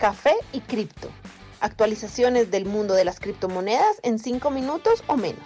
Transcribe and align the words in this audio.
café 0.00 0.32
y 0.52 0.60
cripto. 0.60 1.10
Actualizaciones 1.60 2.50
del 2.50 2.64
mundo 2.64 2.94
de 2.94 3.04
las 3.04 3.20
criptomonedas 3.20 4.00
en 4.02 4.18
5 4.18 4.50
minutos 4.50 5.04
o 5.06 5.16
menos. 5.16 5.44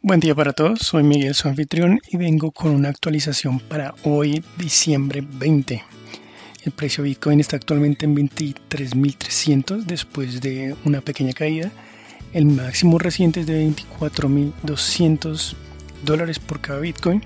Buen 0.00 0.20
día 0.20 0.36
para 0.36 0.52
todos, 0.52 0.78
soy 0.78 1.02
Miguel, 1.02 1.34
su 1.34 1.48
anfitrión, 1.48 2.00
y 2.08 2.16
vengo 2.16 2.52
con 2.52 2.70
una 2.70 2.88
actualización 2.90 3.58
para 3.58 3.92
hoy, 4.04 4.42
diciembre 4.56 5.22
20. 5.28 5.84
El 6.62 6.72
precio 6.72 7.02
Bitcoin 7.02 7.40
está 7.40 7.56
actualmente 7.56 8.06
en 8.06 8.16
23.300 8.16 9.82
después 9.82 10.40
de 10.40 10.76
una 10.84 11.00
pequeña 11.00 11.32
caída. 11.32 11.72
El 12.32 12.46
máximo 12.46 12.98
reciente 12.98 13.40
es 13.40 13.46
de 13.46 13.66
24.200 13.66 15.54
dólares 16.04 16.38
por 16.38 16.60
cada 16.60 16.78
Bitcoin 16.78 17.22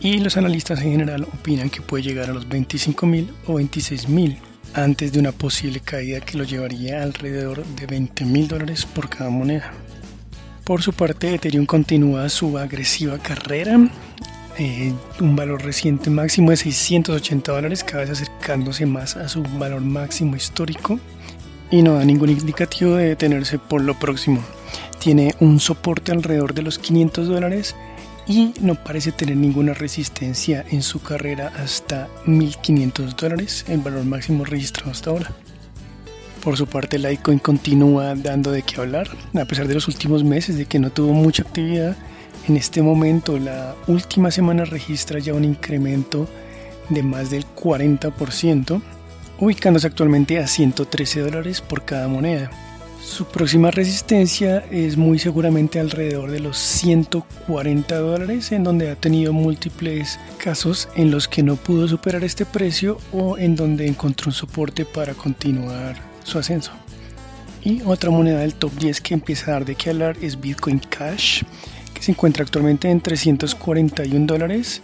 y 0.00 0.18
los 0.18 0.36
analistas 0.36 0.80
en 0.80 0.92
general 0.92 1.24
opinan 1.24 1.70
que 1.70 1.80
puede 1.80 2.04
llegar 2.04 2.30
a 2.30 2.34
los 2.34 2.48
25.000 2.48 3.28
o 3.46 3.58
26.000 3.58 4.38
antes 4.74 5.12
de 5.12 5.18
una 5.18 5.32
posible 5.32 5.80
caída 5.80 6.20
que 6.20 6.36
lo 6.36 6.44
llevaría 6.44 7.02
alrededor 7.02 7.64
de 7.64 7.86
20.000 7.86 8.46
dólares 8.46 8.84
por 8.84 9.08
cada 9.08 9.30
moneda. 9.30 9.72
Por 10.64 10.82
su 10.82 10.92
parte, 10.92 11.34
Ethereum 11.34 11.64
continúa 11.64 12.28
su 12.28 12.58
agresiva 12.58 13.18
carrera, 13.18 13.88
eh, 14.58 14.92
un 15.20 15.36
valor 15.36 15.62
reciente 15.62 16.10
máximo 16.10 16.50
de 16.50 16.56
680 16.56 17.52
dólares, 17.52 17.84
cada 17.84 18.00
vez 18.00 18.10
acercándose 18.10 18.84
más 18.84 19.16
a 19.16 19.28
su 19.28 19.42
valor 19.42 19.80
máximo 19.80 20.34
histórico 20.34 20.98
y 21.70 21.82
no 21.82 21.94
da 21.94 22.04
ningún 22.04 22.30
indicativo 22.30 22.96
de 22.96 23.08
detenerse 23.08 23.58
por 23.58 23.80
lo 23.80 23.98
próximo. 23.98 24.42
Tiene 24.98 25.34
un 25.40 25.60
soporte 25.60 26.12
alrededor 26.12 26.52
de 26.52 26.62
los 26.62 26.78
500 26.78 27.28
dólares 27.28 27.74
y 28.28 28.52
no 28.60 28.74
parece 28.74 29.12
tener 29.12 29.36
ninguna 29.36 29.74
resistencia 29.74 30.64
en 30.70 30.82
su 30.82 31.00
carrera 31.00 31.52
hasta 31.56 32.08
1500 32.26 33.16
dólares, 33.16 33.64
el 33.68 33.78
valor 33.78 34.04
máximo 34.04 34.44
registrado 34.44 34.90
hasta 34.90 35.10
ahora. 35.10 35.30
Por 36.42 36.56
su 36.56 36.66
parte, 36.66 36.98
Litecoin 36.98 37.38
continúa 37.38 38.14
dando 38.14 38.52
de 38.52 38.62
qué 38.62 38.80
hablar, 38.80 39.08
a 39.34 39.44
pesar 39.44 39.66
de 39.68 39.74
los 39.74 39.88
últimos 39.88 40.22
meses 40.22 40.56
de 40.56 40.66
que 40.66 40.78
no 40.78 40.90
tuvo 40.90 41.12
mucha 41.12 41.42
actividad. 41.42 41.96
En 42.48 42.56
este 42.56 42.82
momento, 42.82 43.38
la 43.38 43.74
última 43.88 44.30
semana 44.30 44.64
registra 44.64 45.18
ya 45.18 45.34
un 45.34 45.44
incremento 45.44 46.28
de 46.88 47.02
más 47.02 47.30
del 47.30 47.44
40%, 47.46 48.80
ubicándose 49.40 49.88
actualmente 49.88 50.38
a 50.38 50.46
113 50.46 51.20
dólares 51.20 51.60
por 51.60 51.84
cada 51.84 52.06
moneda. 52.06 52.50
Su 53.06 53.24
próxima 53.24 53.70
resistencia 53.70 54.64
es 54.70 54.96
muy 54.96 55.20
seguramente 55.20 55.78
alrededor 55.78 56.28
de 56.30 56.40
los 56.40 56.58
140 56.58 57.98
dólares, 57.98 58.50
en 58.50 58.64
donde 58.64 58.90
ha 58.90 58.96
tenido 58.96 59.32
múltiples 59.32 60.18
casos 60.38 60.88
en 60.96 61.12
los 61.12 61.28
que 61.28 61.44
no 61.44 61.54
pudo 61.54 61.86
superar 61.86 62.24
este 62.24 62.44
precio 62.44 62.98
o 63.12 63.38
en 63.38 63.54
donde 63.54 63.86
encontró 63.86 64.28
un 64.28 64.34
soporte 64.34 64.84
para 64.84 65.14
continuar 65.14 65.96
su 66.24 66.38
ascenso. 66.38 66.72
Y 67.62 67.80
otra 67.82 68.10
moneda 68.10 68.40
del 68.40 68.54
top 68.54 68.72
10 68.74 69.00
que 69.00 69.14
empieza 69.14 69.50
a 69.50 69.54
dar 69.54 69.64
de 69.64 69.76
qué 69.76 69.90
hablar 69.90 70.16
es 70.20 70.38
Bitcoin 70.38 70.80
Cash, 70.80 71.44
que 71.94 72.02
se 72.02 72.10
encuentra 72.10 72.42
actualmente 72.42 72.90
en 72.90 73.00
341 73.00 74.26
dólares 74.26 74.82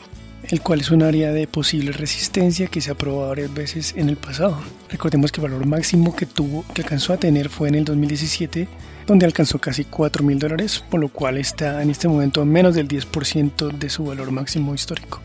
el 0.48 0.60
cual 0.60 0.80
es 0.80 0.90
un 0.90 1.02
área 1.02 1.32
de 1.32 1.46
posible 1.46 1.92
resistencia 1.92 2.66
que 2.66 2.80
se 2.80 2.90
ha 2.90 2.94
probado 2.94 3.28
varias 3.28 3.52
veces 3.52 3.94
en 3.96 4.08
el 4.08 4.16
pasado. 4.16 4.58
Recordemos 4.90 5.32
que 5.32 5.40
el 5.40 5.50
valor 5.50 5.66
máximo 5.66 6.14
que 6.14 6.26
tuvo, 6.26 6.64
que 6.74 6.82
alcanzó 6.82 7.12
a 7.12 7.16
tener 7.16 7.48
fue 7.48 7.68
en 7.68 7.76
el 7.76 7.84
2017, 7.84 8.68
donde 9.06 9.26
alcanzó 9.26 9.58
casi 9.58 9.84
4 9.84 10.24
mil 10.24 10.38
dólares, 10.38 10.84
por 10.90 11.00
lo 11.00 11.08
cual 11.08 11.38
está 11.38 11.82
en 11.82 11.90
este 11.90 12.08
momento 12.08 12.42
a 12.42 12.44
menos 12.44 12.74
del 12.74 12.88
10% 12.88 13.72
de 13.78 13.90
su 13.90 14.04
valor 14.04 14.30
máximo 14.30 14.74
histórico. 14.74 15.20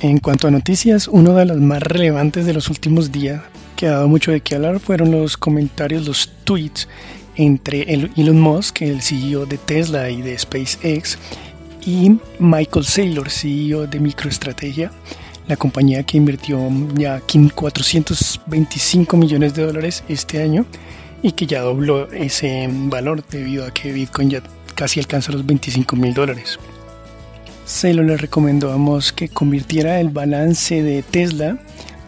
En 0.00 0.18
cuanto 0.18 0.48
a 0.48 0.50
noticias, 0.50 1.08
uno 1.08 1.34
de 1.34 1.44
las 1.44 1.58
más 1.58 1.82
relevantes 1.82 2.46
de 2.46 2.54
los 2.54 2.70
últimos 2.70 3.12
días 3.12 3.42
que 3.76 3.86
ha 3.86 3.92
dado 3.92 4.08
mucho 4.08 4.30
de 4.30 4.40
qué 4.40 4.54
hablar 4.54 4.80
fueron 4.80 5.10
los 5.10 5.36
comentarios, 5.36 6.06
los 6.06 6.30
tweets 6.44 6.88
entre 7.36 7.82
Elon 7.92 8.40
Musk, 8.40 8.82
el 8.82 9.00
CEO 9.00 9.46
de 9.46 9.58
Tesla 9.58 10.10
y 10.10 10.22
de 10.22 10.38
SpaceX, 10.38 11.18
y 11.84 12.18
Michael 12.38 12.84
Saylor, 12.84 13.30
CEO 13.30 13.86
de 13.86 14.00
MicroEstrategia, 14.00 14.90
la 15.48 15.56
compañía 15.56 16.02
que 16.04 16.16
invirtió 16.16 16.60
ya 16.94 17.20
425 17.54 19.16
millones 19.16 19.54
de 19.54 19.66
dólares 19.66 20.04
este 20.08 20.42
año 20.42 20.64
y 21.22 21.32
que 21.32 21.46
ya 21.46 21.60
dobló 21.62 22.10
ese 22.12 22.68
valor 22.70 23.24
debido 23.28 23.66
a 23.66 23.72
que 23.72 23.92
Bitcoin 23.92 24.30
ya 24.30 24.42
casi 24.74 25.00
alcanza 25.00 25.32
los 25.32 25.44
25 25.44 25.96
mil 25.96 26.14
dólares. 26.14 26.58
Saylor 27.66 28.04
le 28.04 28.16
recomendó 28.16 28.76
que 29.14 29.28
convirtiera 29.28 30.00
el 30.00 30.08
balance 30.08 30.82
de 30.82 31.02
Tesla 31.02 31.58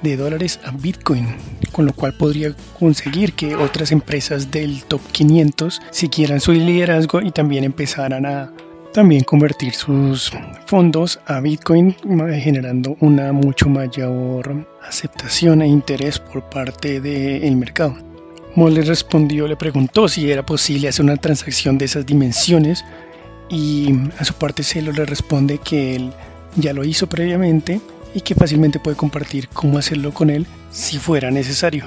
de 0.03 0.17
dólares 0.17 0.59
a 0.65 0.73
Bitcoin, 0.73 1.27
con 1.71 1.87
lo 1.87 1.93
cual 1.93 2.15
podría 2.15 2.55
conseguir 2.79 3.35
que 3.35 3.55
otras 3.55 3.93
empresas 3.93 4.51
del 4.51 4.83
top 4.85 5.01
500 5.13 5.81
siguieran 5.91 6.41
su 6.41 6.53
liderazgo 6.53 7.21
y 7.21 7.31
también 7.31 7.65
empezaran 7.65 8.27
a 8.27 8.53
también 8.93 9.25
convertir 9.25 9.75
sus 9.75 10.31
fondos 10.67 11.19
a 11.27 11.41
Bitcoin 11.41 11.97
generando 12.41 12.97
una 13.01 13.33
mucho 13.33 13.69
mayor 13.69 14.67
aceptación 14.83 15.63
e 15.63 15.67
interés 15.67 16.19
por 16.19 16.43
parte 16.51 17.01
del 17.01 17.57
mercado. 17.57 17.97
Moll 18.55 18.77
respondió, 18.77 19.49
le 19.49 19.57
preguntó 19.57 20.09
si 20.09 20.31
era 20.31 20.45
posible 20.45 20.89
hacer 20.89 21.05
una 21.05 21.17
transacción 21.17 21.79
de 21.79 21.87
esas 21.87 22.05
dimensiones 22.05 22.85
y 23.49 23.95
a 24.19 24.25
su 24.25 24.35
parte 24.35 24.63
Celo 24.63 24.93
le 24.93 25.07
responde 25.07 25.59
que 25.59 25.97
él 25.97 26.13
ya 26.57 26.75
lo 26.75 26.85
hizo 26.85 27.09
previamente 27.09 27.81
y 28.15 28.21
que 28.21 28.35
fácilmente 28.35 28.79
puede 28.79 28.97
compartir 28.97 29.49
cómo 29.49 29.79
hacerlo 29.79 30.13
con 30.13 30.29
él 30.29 30.47
si 30.71 30.99
fuera 30.99 31.31
necesario 31.31 31.87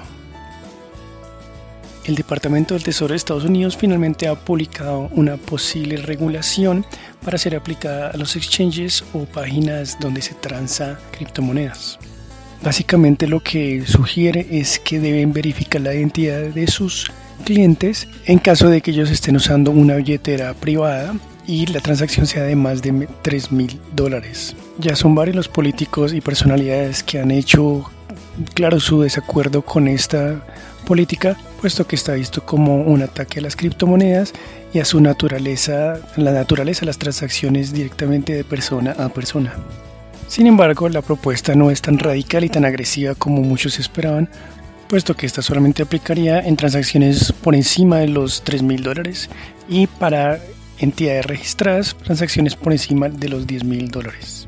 el 2.07 2.15
Departamento 2.15 2.73
del 2.73 2.83
Tesoro 2.83 3.11
de 3.11 3.17
Estados 3.17 3.45
Unidos 3.45 3.77
finalmente 3.77 4.27
ha 4.27 4.35
publicado 4.35 5.09
una 5.11 5.37
posible 5.37 5.97
regulación 5.97 6.85
para 7.23 7.37
ser 7.37 7.55
aplicada 7.55 8.11
a 8.11 8.17
los 8.17 8.35
exchanges 8.35 9.03
o 9.13 9.25
páginas 9.25 9.97
donde 9.99 10.21
se 10.21 10.35
transa 10.35 10.99
criptomonedas. 11.11 11.97
Básicamente 12.63 13.27
lo 13.27 13.41
que 13.41 13.83
sugiere 13.85 14.47
es 14.49 14.79
que 14.79 14.99
deben 14.99 15.33
verificar 15.33 15.81
la 15.81 15.93
identidad 15.93 16.41
de 16.41 16.67
sus 16.67 17.11
clientes 17.43 18.07
en 18.25 18.39
caso 18.39 18.69
de 18.69 18.81
que 18.81 18.91
ellos 18.91 19.11
estén 19.11 19.35
usando 19.35 19.71
una 19.71 19.95
billetera 19.95 20.53
privada 20.53 21.13
y 21.47 21.65
la 21.67 21.79
transacción 21.79 22.25
sea 22.25 22.43
de 22.43 22.55
más 22.55 22.81
de 22.81 23.07
3 23.21 23.51
mil 23.51 23.79
dólares. 23.95 24.55
Ya 24.79 24.95
son 24.95 25.15
varios 25.15 25.35
los 25.35 25.47
políticos 25.47 26.13
y 26.13 26.21
personalidades 26.21 27.03
que 27.03 27.19
han 27.19 27.31
hecho 27.31 27.89
claro 28.53 28.79
su 28.79 29.01
desacuerdo 29.01 29.61
con 29.61 29.87
esta 29.87 30.41
política, 30.85 31.35
puesto 31.61 31.85
que 31.85 31.95
está 31.95 32.13
visto 32.13 32.45
como 32.45 32.81
un 32.81 33.01
ataque 33.01 33.39
a 33.39 33.41
las 33.41 33.55
criptomonedas 33.55 34.33
y 34.73 34.79
a 34.79 34.85
su 34.85 35.01
naturaleza, 35.01 35.99
la 36.15 36.31
naturaleza 36.31 36.85
las 36.85 36.97
transacciones 36.97 37.73
directamente 37.73 38.33
de 38.33 38.43
persona 38.43 38.91
a 38.91 39.09
persona. 39.09 39.53
Sin 40.27 40.47
embargo, 40.47 40.89
la 40.89 41.01
propuesta 41.01 41.55
no 41.55 41.71
es 41.71 41.81
tan 41.81 41.99
radical 41.99 42.43
y 42.43 42.49
tan 42.49 42.65
agresiva 42.65 43.15
como 43.15 43.41
muchos 43.41 43.79
esperaban, 43.79 44.29
puesto 44.87 45.15
que 45.15 45.25
esta 45.25 45.41
solamente 45.41 45.83
aplicaría 45.83 46.39
en 46.39 46.55
transacciones 46.55 47.31
por 47.31 47.55
encima 47.55 47.97
de 47.97 48.07
los 48.07 48.43
3 48.43 48.63
mil 48.63 48.83
dólares 48.83 49.29
y 49.67 49.87
para 49.87 50.39
entidades 50.79 51.25
registradas, 51.25 51.95
transacciones 52.03 52.55
por 52.55 52.73
encima 52.73 53.09
de 53.09 53.29
los 53.29 53.47
10 53.47 53.63
mil 53.63 53.89
dólares 53.89 54.44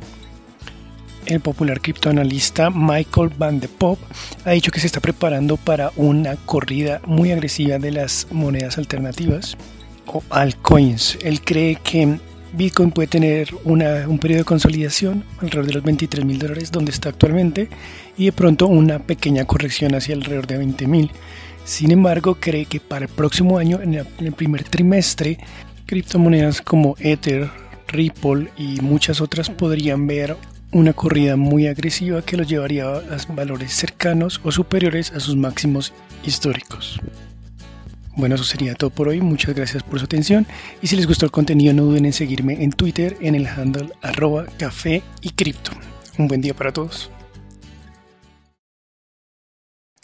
el 1.27 1.39
popular 1.41 1.81
criptoanalista 1.81 2.69
Michael 2.69 3.31
Van 3.38 3.59
de 3.59 3.67
Pop 3.67 3.99
ha 4.45 4.51
dicho 4.51 4.71
que 4.71 4.79
se 4.79 4.88
está 4.88 4.99
preparando 4.99 5.57
para 5.57 5.91
una 5.95 6.35
corrida 6.35 7.01
muy 7.05 7.31
agresiva 7.31 7.77
de 7.79 7.91
las 7.91 8.27
monedas 8.31 8.77
alternativas 8.77 9.57
o 10.07 10.23
altcoins. 10.29 11.17
Él 11.21 11.41
cree 11.41 11.75
que 11.75 12.17
Bitcoin 12.53 12.91
puede 12.91 13.07
tener 13.07 13.49
un 13.66 14.19
periodo 14.19 14.40
de 14.40 14.46
consolidación 14.46 15.23
alrededor 15.41 15.66
de 15.67 15.73
los 15.73 15.84
23 15.84 16.25
mil 16.25 16.40
dólares 16.40 16.72
donde 16.72 16.91
está 16.91 17.09
actualmente 17.09 17.69
y 18.17 18.25
de 18.25 18.31
pronto 18.31 18.67
una 18.67 18.99
pequeña 18.99 19.46
corrección 19.46 19.96
hacia 19.96 20.16
alrededor 20.16 20.47
de 20.47 20.57
20 20.57 20.87
mil. 20.87 21.11
Sin 21.66 21.91
embargo, 21.91 22.35
cree 22.40 22.66
que 22.66 22.79
para 22.79 23.05
el 23.05 23.11
próximo 23.11 23.57
año, 23.57 23.81
en 23.81 23.93
el 23.96 24.31
primer 24.31 24.63
trimestre, 24.63 25.37
criptomonedas 25.85 26.61
como 26.61 26.96
Ether, 26.99 27.49
Ripple 27.90 28.49
y 28.57 28.79
muchas 28.81 29.22
otras 29.22 29.49
podrían 29.49 30.07
ver 30.07 30.37
una 30.72 30.93
corrida 30.93 31.35
muy 31.35 31.67
agresiva 31.67 32.22
que 32.22 32.37
los 32.37 32.47
llevaría 32.47 32.85
a 32.85 33.34
valores 33.34 33.73
cercanos 33.73 34.41
o 34.43 34.52
superiores 34.52 35.11
a 35.11 35.19
sus 35.19 35.35
máximos 35.35 35.93
históricos. 36.25 36.99
Bueno, 38.16 38.35
eso 38.35 38.43
sería 38.43 38.73
todo 38.73 38.90
por 38.90 39.08
hoy. 39.08 39.22
Muchas 39.22 39.55
gracias 39.55 39.84
por 39.84 39.99
su 39.99 40.05
atención. 40.05 40.47
Y 40.81 40.87
si 40.87 40.96
les 40.96 41.05
gustó 41.05 41.25
el 41.25 41.31
contenido, 41.31 41.73
no 41.73 41.84
duden 41.84 42.05
en 42.05 42.14
seguirme 42.14 42.64
en 42.64 42.72
Twitter 42.72 43.16
en 43.22 43.35
el 43.35 43.46
handle 43.46 43.90
arroba 44.02 44.46
café 44.58 45.03
y 45.22 45.29
cripto. 45.29 45.72
Un 46.17 46.28
buen 46.28 46.41
día 46.41 46.55
para 46.55 46.73
todos. 46.73 47.11